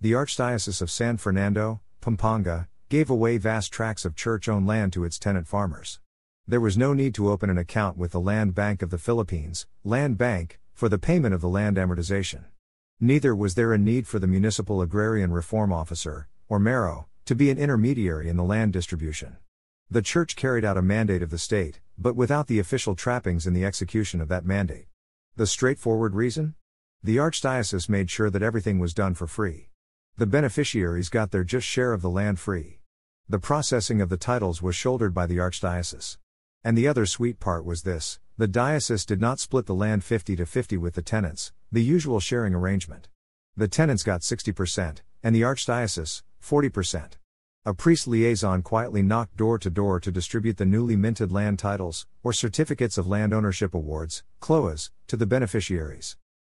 the 0.00 0.12
Archdiocese 0.12 0.80
of 0.80 0.92
San 0.92 1.16
Fernando, 1.16 1.80
Pampanga, 2.00 2.68
gave 2.88 3.10
away 3.10 3.36
vast 3.36 3.72
tracts 3.72 4.04
of 4.04 4.14
church 4.14 4.48
owned 4.48 4.64
land 4.64 4.92
to 4.92 5.02
its 5.02 5.18
tenant 5.18 5.48
farmers. 5.48 5.98
There 6.46 6.60
was 6.60 6.78
no 6.78 6.94
need 6.94 7.16
to 7.16 7.28
open 7.28 7.50
an 7.50 7.58
account 7.58 7.98
with 7.98 8.12
the 8.12 8.20
Land 8.20 8.54
Bank 8.54 8.80
of 8.80 8.90
the 8.90 8.98
Philippines, 8.98 9.66
Land 9.82 10.16
Bank, 10.16 10.60
for 10.72 10.88
the 10.88 10.98
payment 10.98 11.34
of 11.34 11.40
the 11.40 11.48
land 11.48 11.78
amortization. 11.78 12.44
Neither 13.00 13.34
was 13.34 13.56
there 13.56 13.72
a 13.72 13.78
need 13.78 14.06
for 14.06 14.20
the 14.20 14.28
Municipal 14.28 14.80
Agrarian 14.80 15.32
Reform 15.32 15.72
Officer, 15.72 16.28
or 16.48 16.60
MARO, 16.60 17.08
to 17.24 17.34
be 17.34 17.50
an 17.50 17.58
intermediary 17.58 18.28
in 18.28 18.36
the 18.36 18.44
land 18.44 18.72
distribution. 18.72 19.36
The 19.90 20.00
church 20.00 20.36
carried 20.36 20.64
out 20.64 20.78
a 20.78 20.82
mandate 20.82 21.22
of 21.22 21.30
the 21.30 21.38
state, 21.38 21.80
but 21.98 22.14
without 22.14 22.46
the 22.46 22.60
official 22.60 22.94
trappings 22.94 23.48
in 23.48 23.52
the 23.52 23.64
execution 23.64 24.20
of 24.20 24.28
that 24.28 24.44
mandate. 24.44 24.86
The 25.34 25.46
straightforward 25.48 26.14
reason? 26.14 26.54
The 27.02 27.16
Archdiocese 27.16 27.88
made 27.88 28.10
sure 28.10 28.30
that 28.30 28.44
everything 28.44 28.78
was 28.78 28.94
done 28.94 29.14
for 29.14 29.26
free. 29.26 29.70
The 30.18 30.26
beneficiaries 30.26 31.10
got 31.10 31.30
their 31.30 31.44
just 31.44 31.64
share 31.64 31.92
of 31.92 32.02
the 32.02 32.10
land 32.10 32.40
free. 32.40 32.80
The 33.28 33.38
processing 33.38 34.00
of 34.00 34.08
the 34.08 34.16
titles 34.16 34.60
was 34.60 34.74
shouldered 34.74 35.14
by 35.14 35.26
the 35.26 35.36
Archdiocese. 35.36 36.18
And 36.64 36.76
the 36.76 36.88
other 36.88 37.06
sweet 37.06 37.38
part 37.38 37.64
was 37.64 37.82
this 37.82 38.18
the 38.36 38.48
diocese 38.48 39.06
did 39.06 39.20
not 39.20 39.38
split 39.38 39.66
the 39.66 39.76
land 39.76 40.02
50 40.02 40.34
to 40.34 40.44
50 40.44 40.76
with 40.76 40.94
the 40.94 41.02
tenants, 41.02 41.52
the 41.70 41.84
usual 41.84 42.18
sharing 42.18 42.52
arrangement. 42.52 43.06
The 43.56 43.68
tenants 43.68 44.02
got 44.02 44.22
60%, 44.22 45.02
and 45.22 45.36
the 45.36 45.42
Archdiocese, 45.42 46.24
40%. 46.42 47.12
A 47.64 47.72
priest 47.72 48.08
liaison 48.08 48.62
quietly 48.62 49.02
knocked 49.02 49.36
door 49.36 49.56
to 49.60 49.70
door 49.70 50.00
to 50.00 50.10
distribute 50.10 50.56
the 50.56 50.66
newly 50.66 50.96
minted 50.96 51.30
land 51.30 51.60
titles, 51.60 52.08
or 52.24 52.32
certificates 52.32 52.98
of 52.98 53.06
land 53.06 53.32
ownership 53.32 53.72
awards, 53.72 54.24
CLOAs, 54.40 54.90
to 55.06 55.16
the 55.16 55.26
beneficiaries. 55.26 56.16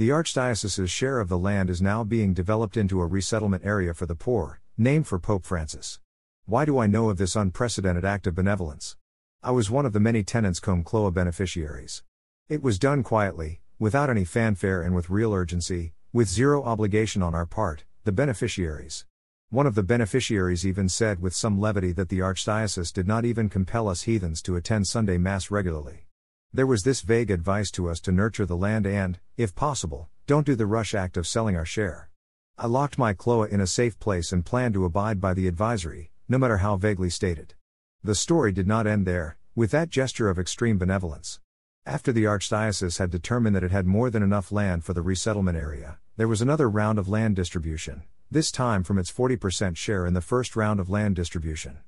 The 0.00 0.08
Archdiocese's 0.08 0.90
share 0.90 1.20
of 1.20 1.28
the 1.28 1.36
land 1.36 1.68
is 1.68 1.82
now 1.82 2.04
being 2.04 2.32
developed 2.32 2.78
into 2.78 3.02
a 3.02 3.06
resettlement 3.06 3.66
area 3.66 3.92
for 3.92 4.06
the 4.06 4.14
poor, 4.14 4.62
named 4.78 5.06
for 5.06 5.18
Pope 5.18 5.44
Francis. 5.44 6.00
Why 6.46 6.64
do 6.64 6.78
I 6.78 6.86
know 6.86 7.10
of 7.10 7.18
this 7.18 7.36
unprecedented 7.36 8.02
act 8.02 8.26
of 8.26 8.34
benevolence? 8.34 8.96
I 9.42 9.50
was 9.50 9.70
one 9.70 9.84
of 9.84 9.92
the 9.92 10.00
many 10.00 10.22
tenants 10.22 10.58
cum 10.58 10.84
cloa 10.84 11.10
beneficiaries. 11.10 12.02
It 12.48 12.62
was 12.62 12.78
done 12.78 13.02
quietly, 13.02 13.60
without 13.78 14.08
any 14.08 14.24
fanfare 14.24 14.80
and 14.80 14.94
with 14.94 15.10
real 15.10 15.34
urgency, 15.34 15.92
with 16.14 16.30
zero 16.30 16.64
obligation 16.64 17.22
on 17.22 17.34
our 17.34 17.44
part, 17.44 17.84
the 18.04 18.10
beneficiaries. 18.10 19.04
One 19.50 19.66
of 19.66 19.74
the 19.74 19.82
beneficiaries 19.82 20.64
even 20.64 20.88
said 20.88 21.20
with 21.20 21.34
some 21.34 21.60
levity 21.60 21.92
that 21.92 22.08
the 22.08 22.20
Archdiocese 22.20 22.90
did 22.90 23.06
not 23.06 23.26
even 23.26 23.50
compel 23.50 23.86
us 23.86 24.04
heathens 24.04 24.40
to 24.44 24.56
attend 24.56 24.86
Sunday 24.86 25.18
Mass 25.18 25.50
regularly. 25.50 26.06
There 26.52 26.66
was 26.66 26.82
this 26.82 27.02
vague 27.02 27.30
advice 27.30 27.70
to 27.72 27.88
us 27.88 28.00
to 28.00 28.10
nurture 28.10 28.44
the 28.44 28.56
land 28.56 28.84
and, 28.84 29.20
if 29.36 29.54
possible, 29.54 30.08
don't 30.26 30.44
do 30.44 30.56
the 30.56 30.66
rush 30.66 30.96
act 30.96 31.16
of 31.16 31.28
selling 31.28 31.54
our 31.54 31.64
share. 31.64 32.10
I 32.58 32.66
locked 32.66 32.98
my 32.98 33.12
cloa 33.12 33.46
in 33.46 33.60
a 33.60 33.68
safe 33.68 34.00
place 34.00 34.32
and 34.32 34.44
planned 34.44 34.74
to 34.74 34.84
abide 34.84 35.20
by 35.20 35.32
the 35.32 35.46
advisory, 35.46 36.10
no 36.28 36.38
matter 36.38 36.56
how 36.56 36.76
vaguely 36.76 37.08
stated. 37.08 37.54
The 38.02 38.16
story 38.16 38.50
did 38.50 38.66
not 38.66 38.88
end 38.88 39.06
there, 39.06 39.36
with 39.54 39.70
that 39.70 39.90
gesture 39.90 40.28
of 40.28 40.40
extreme 40.40 40.76
benevolence. 40.76 41.38
After 41.86 42.10
the 42.10 42.24
Archdiocese 42.24 42.98
had 42.98 43.12
determined 43.12 43.54
that 43.54 43.64
it 43.64 43.70
had 43.70 43.86
more 43.86 44.10
than 44.10 44.24
enough 44.24 44.50
land 44.50 44.84
for 44.84 44.92
the 44.92 45.02
resettlement 45.02 45.56
area, 45.56 46.00
there 46.16 46.26
was 46.26 46.42
another 46.42 46.68
round 46.68 46.98
of 46.98 47.08
land 47.08 47.36
distribution, 47.36 48.02
this 48.28 48.50
time 48.50 48.82
from 48.82 48.98
its 48.98 49.12
40% 49.12 49.76
share 49.76 50.04
in 50.04 50.14
the 50.14 50.20
first 50.20 50.56
round 50.56 50.80
of 50.80 50.90
land 50.90 51.14
distribution. 51.14 51.78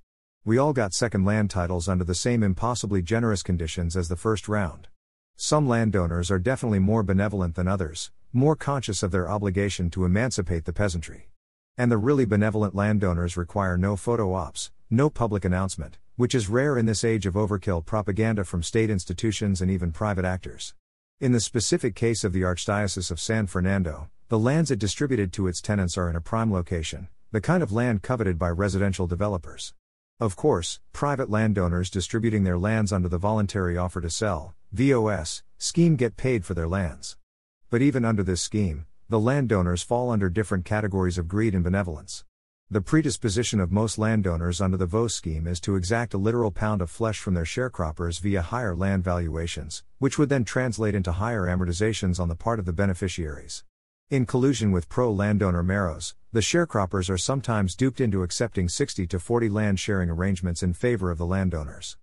We 0.44 0.58
all 0.58 0.72
got 0.72 0.92
second 0.92 1.24
land 1.24 1.50
titles 1.50 1.88
under 1.88 2.02
the 2.02 2.16
same 2.16 2.42
impossibly 2.42 3.00
generous 3.00 3.44
conditions 3.44 3.96
as 3.96 4.08
the 4.08 4.16
first 4.16 4.48
round. 4.48 4.88
Some 5.36 5.68
landowners 5.68 6.32
are 6.32 6.40
definitely 6.40 6.80
more 6.80 7.04
benevolent 7.04 7.54
than 7.54 7.68
others, 7.68 8.10
more 8.32 8.56
conscious 8.56 9.04
of 9.04 9.12
their 9.12 9.30
obligation 9.30 9.88
to 9.90 10.04
emancipate 10.04 10.64
the 10.64 10.72
peasantry. 10.72 11.28
And 11.78 11.92
the 11.92 11.96
really 11.96 12.24
benevolent 12.24 12.74
landowners 12.74 13.36
require 13.36 13.78
no 13.78 13.94
photo 13.94 14.34
ops, 14.34 14.72
no 14.90 15.08
public 15.08 15.44
announcement, 15.44 15.98
which 16.16 16.34
is 16.34 16.48
rare 16.48 16.76
in 16.76 16.86
this 16.86 17.04
age 17.04 17.24
of 17.24 17.34
overkill 17.34 17.86
propaganda 17.86 18.42
from 18.42 18.64
state 18.64 18.90
institutions 18.90 19.60
and 19.60 19.70
even 19.70 19.92
private 19.92 20.24
actors. 20.24 20.74
In 21.20 21.30
the 21.30 21.38
specific 21.38 21.94
case 21.94 22.24
of 22.24 22.32
the 22.32 22.42
Archdiocese 22.42 23.12
of 23.12 23.20
San 23.20 23.46
Fernando, 23.46 24.10
the 24.28 24.40
lands 24.40 24.72
it 24.72 24.80
distributed 24.80 25.32
to 25.34 25.46
its 25.46 25.60
tenants 25.60 25.96
are 25.96 26.10
in 26.10 26.16
a 26.16 26.20
prime 26.20 26.52
location, 26.52 27.06
the 27.30 27.40
kind 27.40 27.62
of 27.62 27.70
land 27.70 28.02
coveted 28.02 28.40
by 28.40 28.48
residential 28.48 29.06
developers. 29.06 29.72
Of 30.22 30.36
course, 30.36 30.78
private 30.92 31.30
landowners 31.30 31.90
distributing 31.90 32.44
their 32.44 32.56
lands 32.56 32.92
under 32.92 33.08
the 33.08 33.18
voluntary 33.18 33.76
offer 33.76 34.00
to 34.00 34.08
sell 34.08 34.54
VOS 34.70 35.42
scheme 35.58 35.96
get 35.96 36.16
paid 36.16 36.44
for 36.44 36.54
their 36.54 36.68
lands. 36.68 37.16
But 37.70 37.82
even 37.82 38.04
under 38.04 38.22
this 38.22 38.40
scheme, 38.40 38.86
the 39.08 39.18
landowners 39.18 39.82
fall 39.82 40.10
under 40.10 40.30
different 40.30 40.64
categories 40.64 41.18
of 41.18 41.26
greed 41.26 41.56
and 41.56 41.64
benevolence. 41.64 42.24
The 42.70 42.80
predisposition 42.80 43.58
of 43.58 43.72
most 43.72 43.98
landowners 43.98 44.60
under 44.60 44.76
the 44.76 44.86
VOS 44.86 45.12
scheme 45.12 45.48
is 45.48 45.58
to 45.62 45.74
exact 45.74 46.14
a 46.14 46.18
literal 46.18 46.52
pound 46.52 46.82
of 46.82 46.88
flesh 46.88 47.18
from 47.18 47.34
their 47.34 47.42
sharecroppers 47.42 48.20
via 48.20 48.42
higher 48.42 48.76
land 48.76 49.02
valuations, 49.02 49.82
which 49.98 50.20
would 50.20 50.28
then 50.28 50.44
translate 50.44 50.94
into 50.94 51.10
higher 51.10 51.48
amortizations 51.48 52.20
on 52.20 52.28
the 52.28 52.36
part 52.36 52.60
of 52.60 52.64
the 52.64 52.72
beneficiaries. 52.72 53.64
In 54.12 54.26
collusion 54.26 54.72
with 54.72 54.90
pro 54.90 55.10
landowner 55.10 55.62
MAROs, 55.62 56.14
the 56.32 56.40
sharecroppers 56.40 57.08
are 57.08 57.16
sometimes 57.16 57.74
duped 57.74 57.98
into 57.98 58.22
accepting 58.22 58.68
60 58.68 59.06
to 59.06 59.18
40 59.18 59.48
land 59.48 59.80
sharing 59.80 60.10
arrangements 60.10 60.62
in 60.62 60.74
favor 60.74 61.10
of 61.10 61.16
the 61.16 61.24
landowners. 61.24 61.96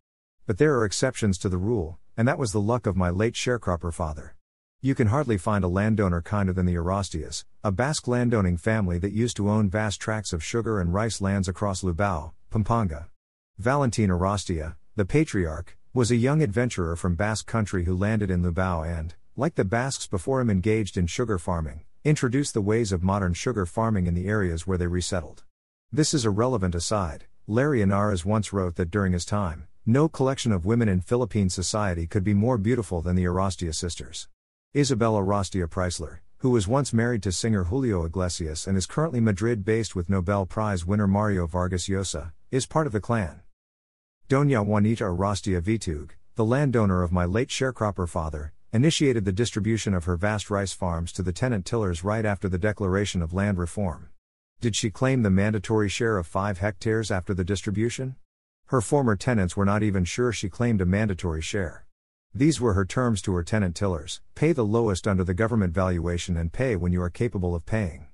But 0.48 0.58
there 0.58 0.76
are 0.76 0.86
exceptions 0.86 1.38
to 1.38 1.50
the 1.50 1.60
rule, 1.60 2.00
and 2.18 2.28
that 2.28 2.40
was 2.40 2.52
the 2.52 2.60
luck 2.60 2.88
of 2.88 2.98
my 2.98 3.12
late 3.12 3.36
sharecropper 3.36 3.94
father. 3.94 4.36
You 4.82 4.96
can 4.96 5.10
hardly 5.10 5.38
find 5.38 5.64
a 5.64 5.68
landowner 5.68 6.20
kinder 6.24 6.52
than 6.52 6.66
the 6.66 6.78
Arrastias, 6.78 7.46
a 7.64 7.72
Basque 7.72 8.08
landowning 8.08 8.58
family 8.58 8.98
that 8.98 9.14
used 9.14 9.38
to 9.38 9.48
own 9.48 9.70
vast 9.70 10.02
tracts 10.02 10.34
of 10.34 10.44
sugar 10.44 10.82
and 10.82 10.92
rice 10.92 11.22
lands 11.22 11.48
across 11.48 11.84
Lubao, 11.84 12.32
Pampanga. 12.50 13.10
Valentin 13.60 14.10
Arrastia, 14.10 14.78
the 14.96 15.06
patriarch, 15.06 15.78
was 15.94 16.10
a 16.10 16.16
young 16.16 16.42
adventurer 16.42 16.96
from 16.96 17.14
Basque 17.14 17.46
country 17.46 17.86
who 17.86 17.96
landed 17.96 18.32
in 18.32 18.42
Lubao 18.42 18.84
and, 18.84 19.14
like 19.38 19.54
the 19.54 19.64
Basques 19.64 20.08
before 20.08 20.42
him, 20.42 20.50
engaged 20.50 20.98
in 20.98 21.06
sugar 21.06 21.38
farming, 21.38 21.84
introduced 22.10 22.56
the 22.56 22.62
ways 22.62 22.92
of 22.92 23.04
modern 23.04 23.36
sugar 23.36 23.68
farming 23.68 24.08
in 24.08 24.16
the 24.16 24.28
areas 24.28 24.66
where 24.66 24.80
they 24.80 24.88
resettled. 24.88 25.44
This 25.92 26.12
is 26.12 26.26
a 26.26 26.32
relevant 26.32 26.74
aside. 26.74 27.26
Larry 27.46 27.82
Henares 27.82 28.26
once 28.26 28.52
wrote 28.52 28.78
that 28.78 28.90
during 28.90 29.14
his 29.14 29.26
time, 29.26 29.68
no 29.86 30.10
collection 30.10 30.52
of 30.52 30.66
women 30.66 30.90
in 30.90 31.02
Philippine 31.02 31.52
society 31.52 32.08
could 32.08 32.24
be 32.24 32.34
more 32.34 32.58
beautiful 32.58 33.04
than 33.04 33.16
the 33.16 33.26
Arrastia 33.26 33.76
sisters. 33.76 34.28
Isabel 34.74 35.14
Arrastia 35.14 35.68
Preysler, 35.68 36.18
who 36.38 36.50
was 36.50 36.68
once 36.68 36.92
married 36.92 37.22
to 37.22 37.32
singer 37.32 37.66
Julio 37.66 38.04
Iglesias 38.04 38.66
and 38.66 38.76
is 38.76 38.88
currently 38.88 39.20
Madrid 39.20 39.64
based 39.64 39.96
with 39.96 40.10
Nobel 40.10 40.48
Prize 40.48 40.88
winner 40.88 41.08
Mario 41.08 41.46
Vargas 41.46 41.88
Llosa, 41.88 42.32
is 42.50 42.66
part 42.66 42.88
of 42.88 42.94
the 42.94 43.00
clan. 43.00 43.42
Doña 44.28 44.66
Juanita 44.66 45.04
Arrastia 45.04 45.62
Vitug, 45.62 46.10
the 46.34 46.46
landowner 46.46 47.04
of 47.04 47.12
my 47.12 47.26
late 47.26 47.50
sharecropper 47.50 48.10
father, 48.10 48.54
initiated 48.72 49.26
the 49.26 49.32
distribution 49.32 49.94
of 49.94 50.06
her 50.06 50.16
vast 50.16 50.50
rice 50.50 50.74
farms 50.74 51.12
to 51.14 51.24
the 51.24 51.34
tenant 51.34 51.66
tillers 51.66 52.04
right 52.04 52.26
after 52.26 52.48
the 52.48 52.58
declaration 52.58 53.22
of 53.22 53.34
land 53.34 53.58
reform. 53.58 54.10
Did 54.62 54.76
she 54.76 54.92
claim 54.92 55.24
the 55.24 55.30
mandatory 55.30 55.90
share 55.90 56.18
of 56.18 56.28
5 56.28 56.60
hectares 56.60 57.10
after 57.10 57.34
the 57.34 57.44
distribution? 57.44 58.16
Her 58.68 58.82
former 58.82 59.16
tenants 59.16 59.58
were 59.58 59.66
not 59.66 59.82
even 59.82 60.06
sure 60.06 60.32
she 60.32 60.50
claimed 60.50 60.82
a 60.82 60.86
mandatory 60.86 61.42
share. 61.42 61.86
These 62.36 62.62
were 62.62 62.74
her 62.74 62.86
terms 62.86 63.22
to 63.24 63.34
her 63.34 63.44
tenant 63.44 63.76
tillers 63.76 64.22
pay 64.36 64.52
the 64.52 64.66
lowest 64.66 65.08
under 65.08 65.24
the 65.24 65.34
government 65.34 65.74
valuation 65.74 66.38
and 66.38 66.54
pay 66.54 66.76
when 66.76 66.92
you 66.92 67.02
are 67.02 67.10
capable 67.10 67.56
of 67.56 67.66
paying. 67.66 68.08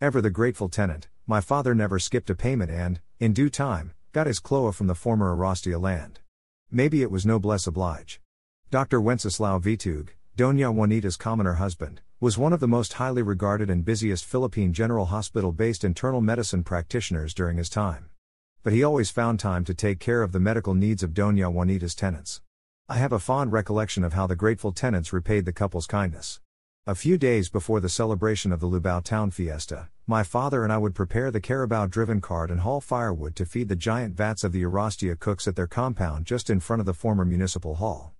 Ever 0.00 0.20
the 0.20 0.30
grateful 0.30 0.68
tenant, 0.68 1.08
my 1.26 1.40
father 1.40 1.74
never 1.74 1.98
skipped 1.98 2.28
a 2.28 2.34
payment 2.34 2.70
and, 2.70 3.00
in 3.18 3.32
due 3.32 3.48
time, 3.48 3.92
got 4.12 4.26
his 4.26 4.40
cloa 4.40 4.72
from 4.72 4.88
the 4.88 4.94
former 4.94 5.34
Arrastia 5.34 5.80
land. 5.80 6.20
Maybe 6.70 7.00
it 7.02 7.10
was 7.10 7.24
noblesse 7.24 7.66
oblige. 7.66 8.21
Dr. 8.72 9.02
Wenceslao 9.02 9.60
Vitug, 9.60 10.08
Doña 10.34 10.72
Juanita's 10.72 11.18
commoner 11.18 11.56
husband, 11.56 12.00
was 12.20 12.38
one 12.38 12.54
of 12.54 12.60
the 12.60 12.66
most 12.66 12.94
highly 12.94 13.20
regarded 13.20 13.68
and 13.68 13.84
busiest 13.84 14.24
Philippine 14.24 14.72
General 14.72 15.04
Hospital 15.04 15.52
based 15.52 15.84
internal 15.84 16.22
medicine 16.22 16.64
practitioners 16.64 17.34
during 17.34 17.58
his 17.58 17.68
time. 17.68 18.08
But 18.62 18.72
he 18.72 18.82
always 18.82 19.10
found 19.10 19.38
time 19.38 19.66
to 19.66 19.74
take 19.74 20.00
care 20.00 20.22
of 20.22 20.32
the 20.32 20.40
medical 20.40 20.72
needs 20.72 21.02
of 21.02 21.10
Doña 21.10 21.52
Juanita's 21.52 21.94
tenants. 21.94 22.40
I 22.88 22.94
have 22.94 23.12
a 23.12 23.18
fond 23.18 23.52
recollection 23.52 24.04
of 24.04 24.14
how 24.14 24.26
the 24.26 24.36
grateful 24.36 24.72
tenants 24.72 25.12
repaid 25.12 25.44
the 25.44 25.52
couple's 25.52 25.86
kindness. 25.86 26.40
A 26.86 26.94
few 26.94 27.18
days 27.18 27.50
before 27.50 27.80
the 27.80 27.90
celebration 27.90 28.52
of 28.52 28.60
the 28.60 28.68
Lubao 28.68 29.04
Town 29.04 29.30
Fiesta, 29.30 29.90
my 30.06 30.22
father 30.22 30.64
and 30.64 30.72
I 30.72 30.78
would 30.78 30.94
prepare 30.94 31.30
the 31.30 31.42
carabao 31.42 31.88
driven 31.88 32.22
cart 32.22 32.50
and 32.50 32.60
haul 32.60 32.80
firewood 32.80 33.36
to 33.36 33.44
feed 33.44 33.68
the 33.68 33.76
giant 33.76 34.16
vats 34.16 34.44
of 34.44 34.52
the 34.52 34.62
Arrastia 34.62 35.18
cooks 35.18 35.46
at 35.46 35.56
their 35.56 35.66
compound 35.66 36.24
just 36.24 36.48
in 36.48 36.58
front 36.58 36.80
of 36.80 36.86
the 36.86 36.94
former 36.94 37.26
municipal 37.26 37.74
hall. 37.74 38.14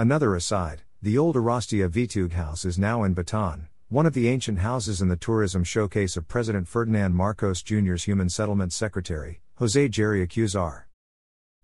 Another 0.00 0.36
aside, 0.36 0.82
the 1.02 1.18
old 1.18 1.34
Arrastia 1.34 1.88
Vitug 1.88 2.34
house 2.34 2.64
is 2.64 2.78
now 2.78 3.02
in 3.02 3.16
Bataan, 3.16 3.66
one 3.88 4.06
of 4.06 4.14
the 4.14 4.28
ancient 4.28 4.60
houses 4.60 5.02
in 5.02 5.08
the 5.08 5.16
tourism 5.16 5.64
showcase 5.64 6.16
of 6.16 6.28
President 6.28 6.68
Ferdinand 6.68 7.16
Marcos 7.16 7.64
Jr.'s 7.64 8.04
Human 8.04 8.28
Settlement 8.28 8.72
Secretary, 8.72 9.40
Jose 9.56 9.88
Jerry 9.88 10.24
Acuzar. 10.24 10.84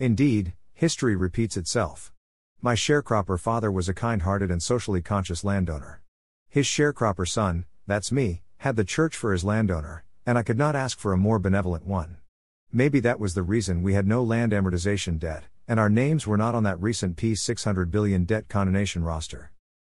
Indeed, 0.00 0.54
history 0.72 1.14
repeats 1.14 1.56
itself. 1.56 2.12
My 2.60 2.74
sharecropper 2.74 3.38
father 3.38 3.70
was 3.70 3.88
a 3.88 3.94
kind 3.94 4.22
hearted 4.22 4.50
and 4.50 4.60
socially 4.60 5.00
conscious 5.00 5.44
landowner. 5.44 6.02
His 6.48 6.66
sharecropper 6.66 7.28
son, 7.28 7.66
that's 7.86 8.10
me, 8.10 8.42
had 8.58 8.74
the 8.74 8.82
church 8.82 9.14
for 9.14 9.30
his 9.30 9.44
landowner, 9.44 10.02
and 10.26 10.36
I 10.36 10.42
could 10.42 10.58
not 10.58 10.74
ask 10.74 10.98
for 10.98 11.12
a 11.12 11.16
more 11.16 11.38
benevolent 11.38 11.86
one. 11.86 12.16
Maybe 12.72 12.98
that 12.98 13.20
was 13.20 13.34
the 13.34 13.44
reason 13.44 13.84
we 13.84 13.94
had 13.94 14.08
no 14.08 14.24
land 14.24 14.50
amortization 14.50 15.20
debt, 15.20 15.44
and 15.66 15.80
our 15.80 15.88
names 15.88 16.26
were 16.26 16.36
not 16.36 16.54
on 16.54 16.62
that 16.64 16.80
recent 16.80 17.16
P 17.16 17.34
600 17.34 17.90
billion 17.90 18.24
debt 18.24 18.48
condonation 18.48 19.02
roster. 19.02 19.50